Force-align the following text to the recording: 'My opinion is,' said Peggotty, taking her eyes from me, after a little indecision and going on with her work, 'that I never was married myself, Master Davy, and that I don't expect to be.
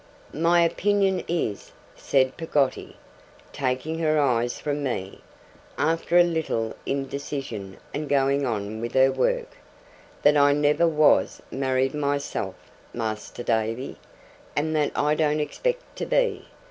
'My 0.33 0.61
opinion 0.63 1.23
is,' 1.27 1.73
said 1.95 2.35
Peggotty, 2.35 2.95
taking 3.53 3.99
her 3.99 4.19
eyes 4.19 4.57
from 4.59 4.81
me, 4.81 5.21
after 5.77 6.17
a 6.17 6.23
little 6.23 6.75
indecision 6.87 7.77
and 7.93 8.09
going 8.09 8.43
on 8.43 8.81
with 8.81 8.95
her 8.95 9.11
work, 9.11 9.57
'that 10.23 10.37
I 10.37 10.53
never 10.53 10.87
was 10.87 11.39
married 11.51 11.93
myself, 11.93 12.55
Master 12.95 13.43
Davy, 13.43 13.95
and 14.55 14.75
that 14.75 14.91
I 14.95 15.13
don't 15.13 15.39
expect 15.39 15.95
to 15.97 16.07
be. 16.07 16.47